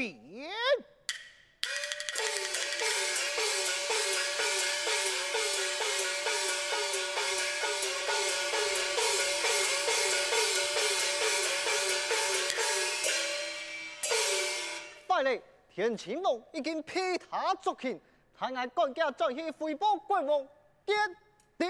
[0.00, 0.16] 收鞭。
[15.06, 15.40] 快嚟，
[15.74, 18.00] 田青龙已经披他作品，
[18.34, 20.48] 他爱赶家再去回报国王
[20.86, 20.96] 爹
[21.58, 21.66] 地。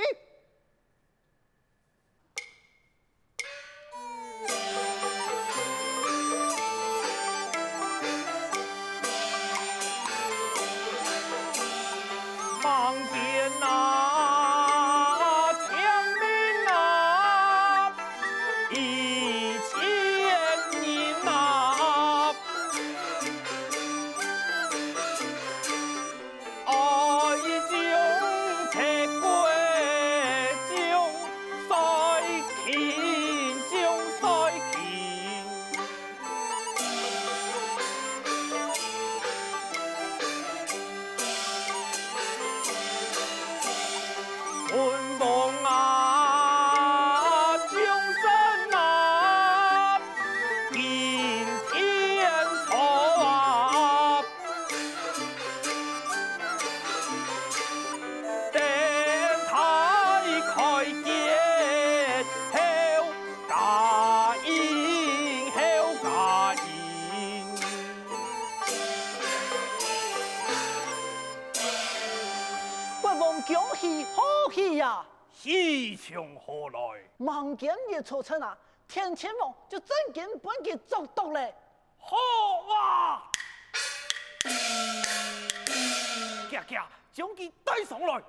[75.43, 77.01] 喜从何来？
[77.17, 78.55] 望见日出城啊，
[78.87, 81.55] 田青龙就真根本给捉到嘞！
[81.97, 82.15] 好
[82.69, 83.23] 哇！
[86.51, 88.23] 家家将佢带上来。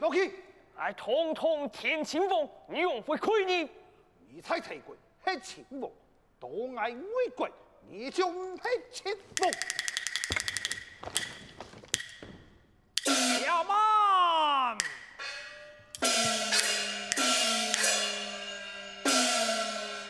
[0.00, 0.42] 老去，
[0.76, 3.70] 哎，通通田青凤，你用会亏你？
[4.28, 5.90] 你才才贵，黑青凤，
[6.38, 7.50] 都爱为贵，
[7.88, 9.50] 你就黑青凤。
[13.04, 14.78] 小曼，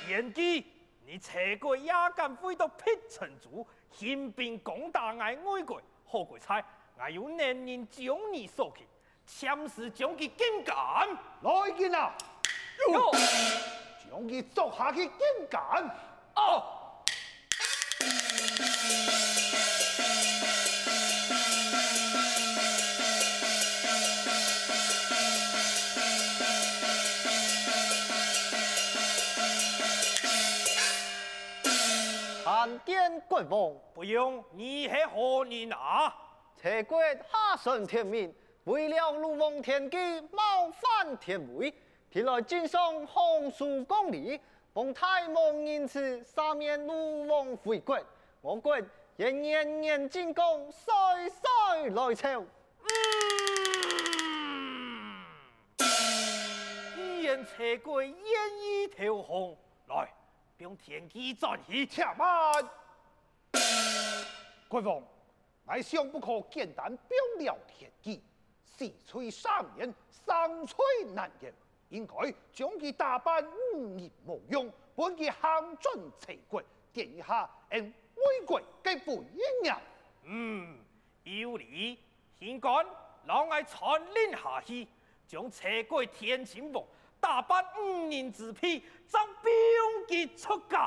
[0.07, 0.67] 贤弟，
[1.07, 6.63] 你才贵也敢飞到辟城住，兴兵攻打爱为贵，好鬼差，
[6.99, 8.87] 我有能人将你收去。
[9.39, 10.77] 枪是将其金干，
[11.43, 12.13] 来见啊！
[12.93, 13.11] 哟，
[14.05, 15.89] 将其捉下去金干。
[16.35, 16.63] 哦，
[32.45, 36.15] 参见国王，不用，你是何人啊？
[36.61, 38.35] 才贵下生天命。
[38.65, 39.97] 为了鲁王田基
[40.33, 41.73] 冒犯天威，
[42.11, 44.39] 前来进送红书公礼，
[44.75, 47.99] 奉太王仁赐赦免鲁王回国。
[48.43, 48.79] 我国
[49.17, 50.93] 仍年年进贡，岁
[51.31, 52.45] 岁来朝。
[56.95, 58.15] 既然车贵愿
[58.61, 60.13] 意投降，来，
[60.59, 61.87] 并田基转移。
[61.87, 62.63] 且慢，
[64.69, 65.03] 国王，
[65.65, 68.23] 我想不可简单表了田基，
[68.81, 70.79] 四吹三年，三吹
[71.15, 71.53] 难言，
[71.91, 79.77] 应该将其打扮五年无用，本其行准齐国，殿下按威国给付一年。
[80.25, 80.79] 嗯，
[81.25, 81.99] 有理，
[82.39, 82.87] 现干，
[83.27, 84.89] 老爱传令下去，
[85.29, 86.83] 将车贵田亲王
[87.21, 89.53] 打扮五年之婢，将兵
[90.09, 90.81] 器出干。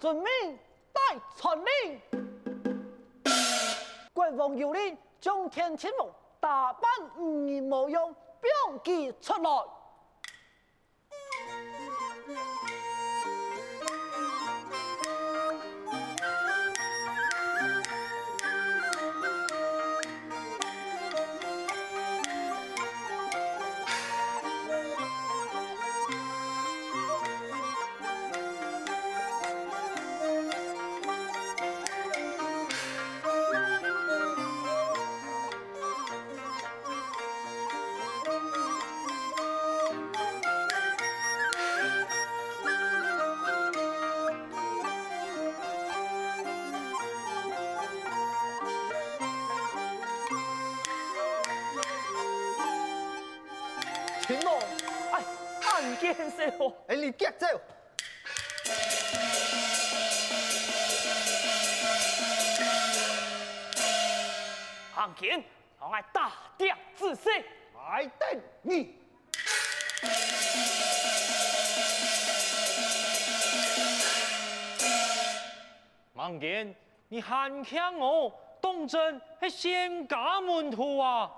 [0.00, 0.58] 遵命，
[0.92, 1.00] 待
[1.36, 2.00] 传令。
[4.12, 6.08] 国王有令，将田亲王
[6.44, 9.50] 大班五年无用，兵器出来。
[56.12, 57.46] 看见少，哎，你接走。
[64.94, 65.42] 行见，
[65.80, 67.30] 让我大敌仔细。
[67.74, 68.98] 来等你。
[76.12, 76.74] 孟健
[77.08, 81.30] 你喊强我，当真系仙家门徒啊！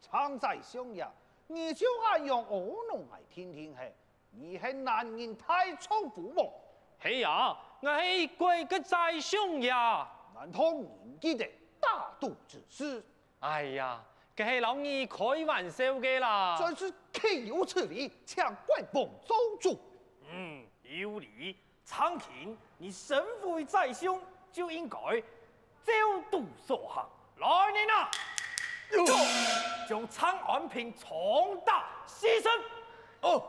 [0.00, 1.10] 常在想呀，
[1.50, 3.90] 你就爱用恶弄来听听嘿，
[4.30, 6.52] 你是男人太粗鲁么？
[7.02, 10.06] 系呀，我系贵个宰相呀！
[10.34, 11.48] 难道年纪的
[11.80, 13.02] 大度之师？
[13.40, 14.04] 哎呀，
[14.36, 16.58] 佢系老二开玩笑嘅啦！
[16.58, 19.80] 真是岂有此理，抢国王做主！
[20.30, 21.56] 嗯，有理。
[21.82, 24.20] 长卿，你身为宰相，
[24.52, 24.98] 就应该
[25.82, 25.92] 照
[26.30, 27.08] 度所行。
[27.38, 28.10] 来人啊！
[29.88, 32.48] 将长安平重大牺牲。
[33.20, 33.42] 哦。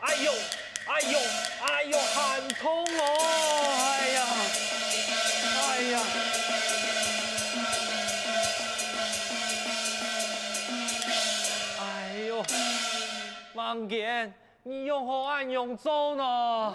[0.00, 0.32] 哎呦，
[0.86, 1.18] 哎呦，
[1.62, 3.00] 哎呦，喊痛哦！
[3.98, 4.24] 哎呀，
[5.60, 6.00] 哎呀，
[11.80, 11.82] 哎
[12.28, 12.44] 呦，
[13.54, 14.32] 望见
[14.68, 16.24] 你用何安用做呢？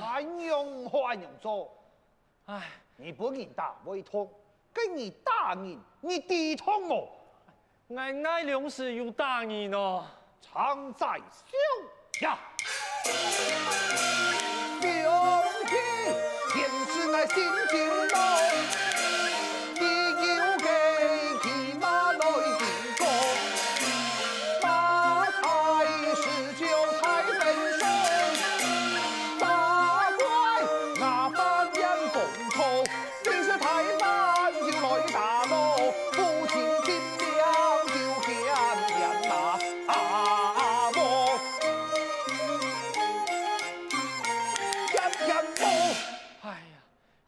[0.02, 1.70] 安用何安用做？
[2.46, 2.62] 哎，
[2.96, 4.32] 你不认打胃痛，
[4.72, 7.10] 跟你打你，你抵痛哦？
[7.94, 10.08] 俺爱两时有打你呢。
[10.42, 12.40] 常在笑呀，
[14.80, 15.76] 表弟，
[16.54, 18.01] 天是俺心惊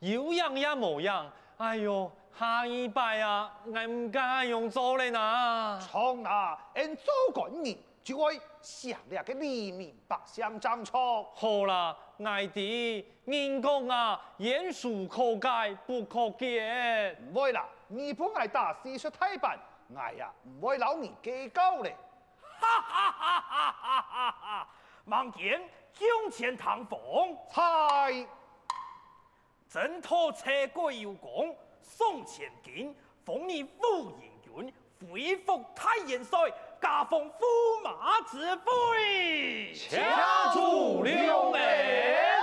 [0.03, 5.79] 有样也无样，哎呦，下一拜啊，俺唔敢用做嘞呐。
[5.81, 11.31] 从那俺做官人，就会想了个黎民百姓长错。
[11.33, 11.95] 好啦，
[12.25, 17.17] 爱弟，人讲啊，言书可改不可见。
[17.31, 19.57] 唔会啦，你不爱打四十太板，
[19.95, 21.95] 爱呀唔会老你计较嘞。
[22.59, 24.67] 哈哈哈哈哈哈哈！
[25.05, 25.61] 望见
[25.93, 28.25] 胸前唐风，猜
[29.73, 34.71] 征讨车过有功，送前进，封你副营军，
[35.11, 36.37] 恢复太元帅，
[36.79, 39.73] 加封驸马之位。
[39.73, 42.42] 家住两眼。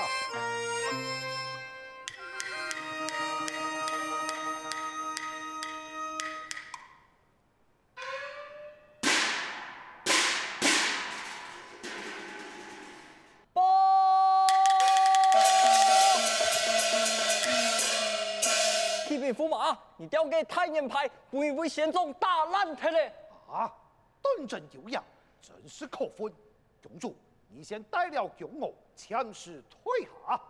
[20.01, 23.13] 你调给太原派，不会为县中打烂他嘞？
[23.47, 23.71] 啊，
[24.19, 25.03] 断证有样，
[25.39, 26.33] 真是可愤！
[26.81, 27.15] 公主。
[27.49, 30.41] 你先带了弓弩，强势退下。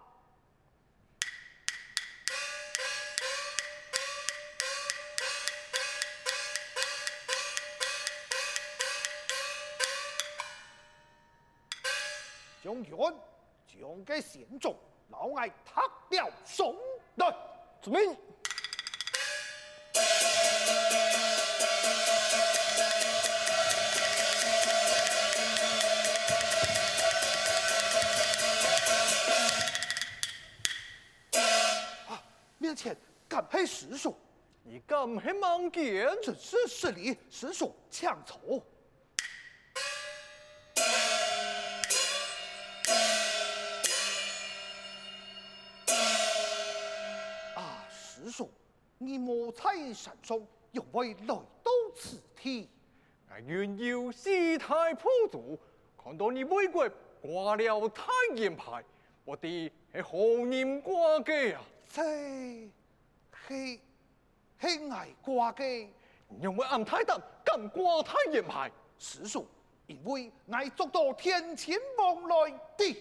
[12.64, 12.96] 将军，
[13.68, 14.74] 将给县中，
[15.10, 15.82] 老爱踏
[16.12, 16.74] 了送
[17.16, 17.36] 来。
[17.82, 18.18] 遵命。
[33.66, 34.16] 实属，
[34.64, 36.08] 你敢还盲见？
[36.22, 38.64] 这是失礼，实属强丑。
[47.56, 48.52] 啊，实属，
[48.98, 50.40] 你莫才山上，
[50.72, 52.70] 又为来到此地？
[53.30, 55.58] 俺愿有西太破主，
[56.02, 56.90] 看到你为国
[57.22, 58.04] 挂了太
[58.36, 58.84] 原牌，
[59.24, 61.62] 我的是何人挂给啊？
[61.88, 62.70] 这
[63.48, 63.82] 系
[64.60, 65.88] 系爱挂嘅，
[66.42, 69.48] 因为俺太胆敢挂太原牌，实属
[69.88, 72.98] 因为爱捉到天前望来的。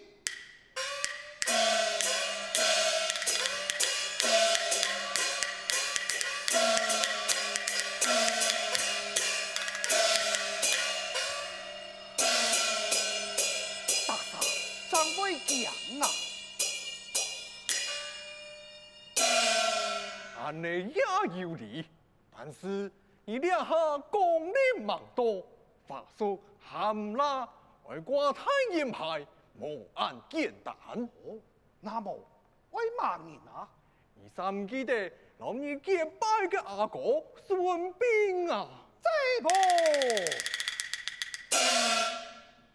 [14.07, 14.41] 大嫂，
[14.91, 16.09] 张伟强啊！
[20.53, 21.85] 你也有理，
[22.31, 22.91] 但是
[23.25, 25.47] 你两下功力蛮多，
[25.87, 27.49] 法术含拉
[27.85, 29.27] 外挂太原牌，
[29.59, 30.75] 无按简单。
[31.25, 31.39] 哦，
[31.81, 32.13] 那么
[32.71, 33.69] 为嘛人啊？
[34.15, 38.69] 你三记得老你结拜嘅阿哥孙膑啊？
[39.03, 39.49] 这个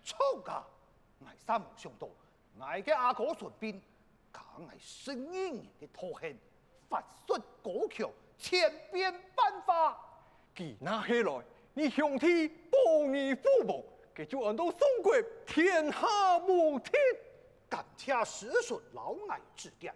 [0.03, 0.65] 错噶，
[1.19, 2.07] 我三无想到，
[2.57, 3.79] 我嘅阿哥孙膑，
[4.31, 6.37] 敢系十二年嘅头衔。
[6.89, 9.97] 法术高强，千变万化。
[10.55, 11.41] 记那起来，
[11.73, 15.13] 你兄弟报你父母，给就按到宋国
[15.45, 16.91] 天下无敌。
[17.67, 19.93] 感谢师叔老爱指点，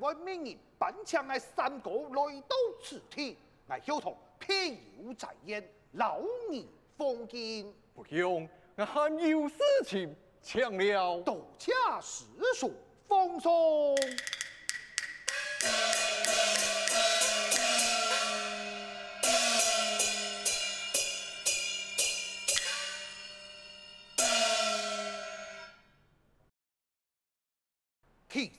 [0.00, 6.64] 我为明日扮强爱三国来到此地，我晓得庇佑在焉，老儿
[6.96, 7.74] 奉敬。
[7.94, 11.20] 不用，我还有事情抢了。
[11.22, 12.72] 多谢师叔
[13.08, 13.94] 奉送。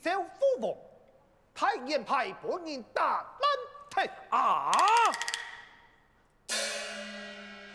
[0.01, 0.77] 启奏父王，
[1.53, 4.71] 太原派本人大难题啊！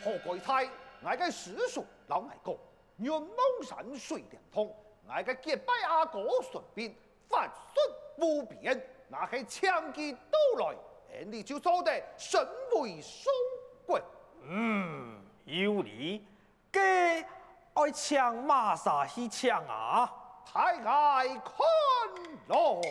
[0.02, 0.68] 何贵猜，
[1.02, 2.58] 我嘅师叔老爱公，
[2.96, 4.74] 愿蒙山水连通，
[5.06, 6.94] 我嘅结拜阿哥顺便
[7.28, 7.80] 法术
[8.16, 10.76] 无边，那系强记到来，
[11.26, 12.40] 你就做得神
[12.72, 13.34] 威双
[13.86, 14.02] 贵。
[14.44, 16.26] 嗯，有理，
[16.72, 17.24] 嘅
[17.74, 20.10] 爱抢马啥去抢啊？
[20.46, 21.54] 太爱看
[22.24, 22.84] 看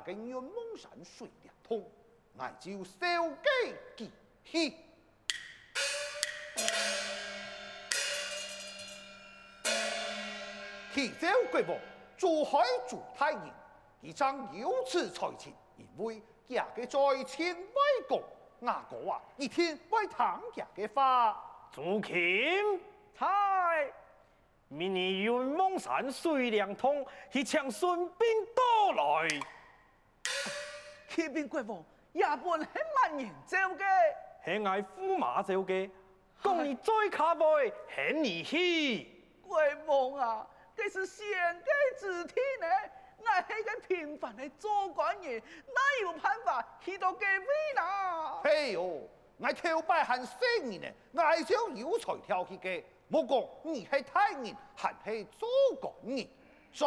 [0.00, 0.14] 来。
[0.14, 1.84] 嘅愿望山水连通，
[2.36, 4.10] 我就烧鸡记
[4.44, 4.76] 起。
[10.92, 11.78] 启奏国王，
[12.16, 12.58] 珠海
[12.88, 13.52] 朱太爷，
[14.00, 18.22] 一张有此才情，因为家嘅在前外公，
[18.66, 21.68] 阿哥啊，一天为唐家嘅话。
[21.72, 22.80] 朱钦，
[23.14, 23.92] 猜
[24.66, 28.16] 明年云梦山水连通，去请孙膑
[28.54, 29.28] 到来。
[31.08, 32.68] 启禀国王，也本很
[33.02, 33.84] 万人召嘅，
[34.44, 35.90] 系爱驸马召嘅，
[36.42, 39.24] 讲你再卡位，很儿戏。
[39.42, 41.26] 国王啊，这是献
[41.62, 42.66] 计之天呢，
[43.18, 48.40] 我系个平凡的做官人，哪有办法去到这位啦？
[48.42, 49.08] 嘿哟。
[49.42, 52.84] 我头摆还生你呢，我想有才跳起嘅。
[53.08, 55.48] 莫讲你系大人，还系做
[55.80, 56.28] 官人，
[56.74, 56.86] 在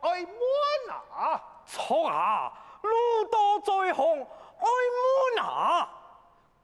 [0.00, 1.62] 爱满啊！
[1.64, 4.20] 错啊，路多在行，
[4.58, 4.66] 爱
[5.36, 5.88] 满啊！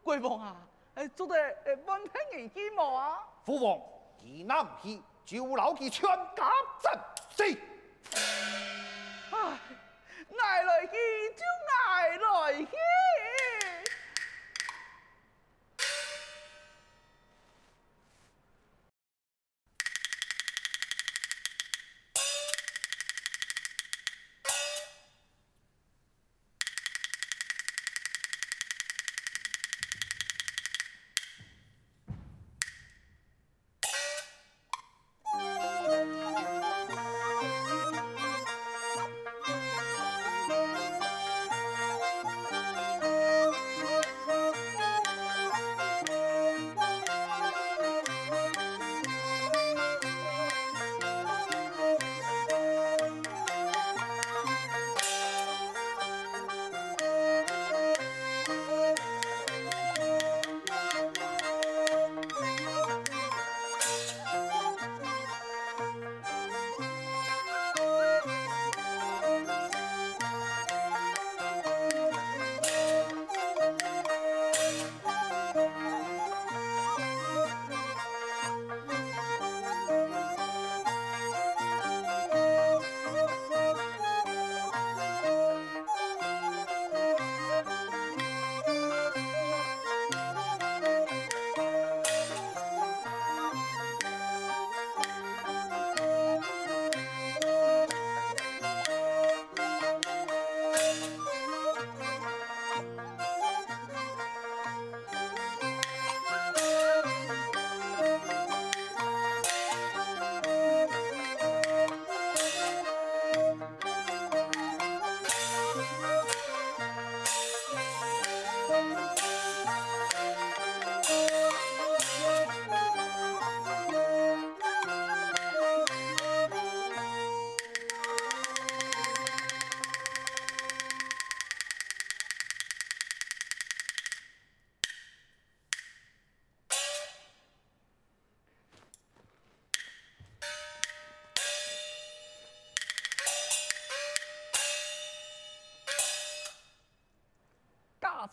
[0.02, 0.56] 国王啊，
[0.94, 3.24] 诶，做得诶，问听你几毛啊？
[3.44, 3.80] 父王，
[4.22, 6.50] 伊那唔去，就留其全家
[6.82, 7.00] 阵
[7.30, 7.44] 死。
[9.30, 9.58] 唉，
[10.38, 10.92] 挨来去
[11.36, 12.76] 就来来去。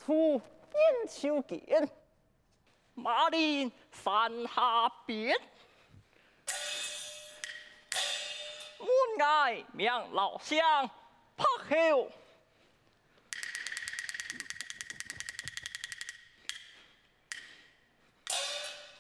[0.06, 0.40] 出
[0.72, 1.90] 燕秋见，
[2.94, 5.36] 马陵山下边，
[8.78, 8.88] 门
[9.18, 10.88] 外명老乡
[11.36, 12.12] 拍后，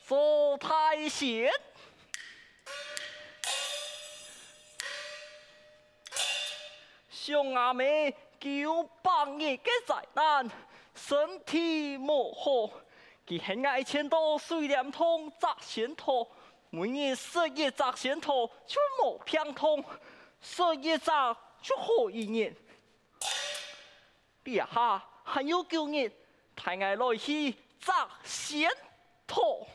[0.07, 1.51] 坐太闲，
[7.11, 10.49] 兄阿妹救帮一个灾难。
[10.95, 12.71] 身体莫好
[13.25, 16.27] 给很爱穿上水凉拖扎线脱
[16.69, 19.83] 每年十月扎线头全部漂通
[20.41, 22.55] 十月扎就好一年
[24.41, 26.09] 别哈还有九月
[26.55, 28.69] 太爱来去扎线
[29.27, 29.67] 头